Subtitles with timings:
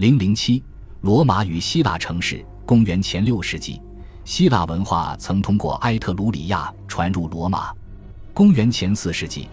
[0.00, 0.64] 零零七，
[1.02, 2.42] 罗马与希腊城市。
[2.64, 3.78] 公元前六世纪，
[4.24, 7.70] 希腊文化曾通过埃特鲁里亚传入罗马。
[8.32, 9.46] 公元前四世纪，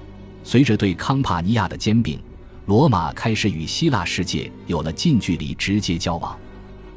[0.46, 2.18] 随着对康帕尼亚的兼并，
[2.65, 6.33] 罗马开始与希腊世界有了近距离直接交往。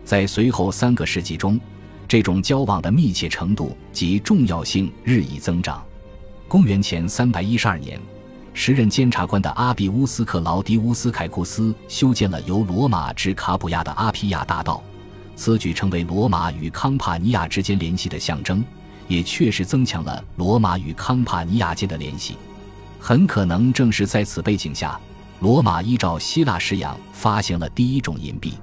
[0.04, 1.58] 在随后三个世纪中，
[2.06, 5.84] 这种交往的密切程度及重要性日益增长。
[6.46, 8.00] 公元前三百一十二年，
[8.52, 14.82] 时任监察官的阿比乌斯·克劳迪乌斯·凯库斯修建了由罗马至卡普亚的阿皮亚大道。
[15.36, 18.62] 此举成为罗马与康帕尼亚之间联系的象征，
[19.08, 22.36] 也确实增强了罗马与康帕尼亚间的联系。
[22.98, 25.00] 很可能正是在此背景下，
[25.38, 28.54] 罗马依照希腊式样发行了第一种银币。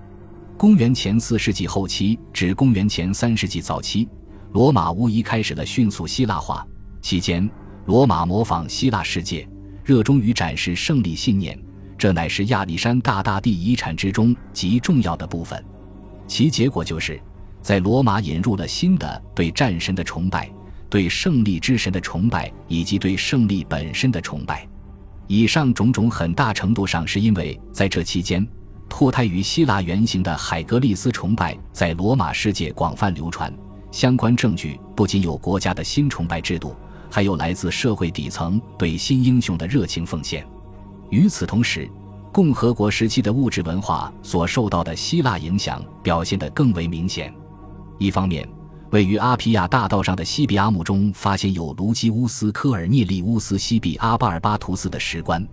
[0.56, 4.08] 公元前四世纪后期至公元前三世纪早期，
[4.52, 6.64] 罗马无疑开始了迅速希腊化。
[7.02, 7.50] 期间，
[7.86, 9.48] 罗马模仿希腊世界，
[9.88, 11.58] 热衷于展示胜利信念，
[11.98, 15.64] 这乃是亚历山大大帝遗产之中极重要的部分。
[16.28, 17.18] 其结果就是，
[17.62, 20.52] 在罗马引入了新的对战神的崇拜、
[20.90, 24.68] 对胜利之神的崇拜以及对胜利本身的崇拜。
[25.26, 28.46] 以上种种很大程度上是因为在这期间，
[28.90, 33.50] 脱胎于希腊原型的海格力斯崇拜在罗马世界广泛流传。
[33.90, 36.76] 相关证据不仅有国家的新崇拜制度，
[37.10, 40.46] 还有来自社会底层对新英雄的热情奉献。
[41.10, 41.90] 与此同时，
[42.32, 47.34] 共和国时期的物质文化所受到的希腊影响表现得更为明显。
[47.98, 48.48] 一方面，
[48.92, 55.46] 位于阿皮亚大道上的西比阿姆中发现有卢基乌斯·科尔涅利乌斯西比阿巴尔巴图斯的石棺，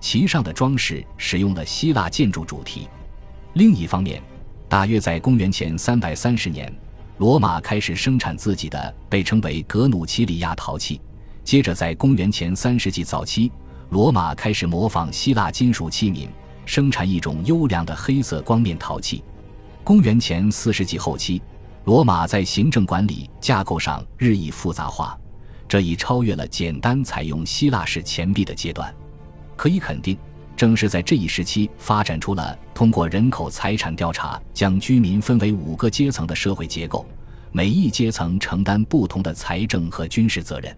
[0.00, 2.88] 其上的装饰使用了希腊建筑主题；
[3.54, 4.20] 另一方面，
[4.68, 6.74] 大约在公元前330年，
[7.22, 11.00] 罗马开始生产自己的被称为格努奇里亚陶器。
[11.44, 13.48] 接着，在公元前3世纪早期。
[13.90, 16.26] 罗马开始模仿希腊金属器皿，
[16.66, 19.22] 生产一种优良的黑色光面陶器。
[19.84, 21.40] 公元前四世纪后期，
[21.84, 25.16] 罗马在行政管理架构上日益复杂化，
[25.68, 28.92] 这已超越了简单采用希腊式钱币的阶段。
[29.54, 30.18] 可以肯定，
[30.62, 37.04] 正是在这一时期，发展出了通过人口财产调查将居民分为五个阶层的社会结构，
[37.50, 40.72] 每一阶层承担不同的财政和军事责任。